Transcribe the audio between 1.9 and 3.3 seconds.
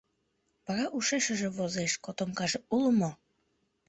котомкаже уло мо?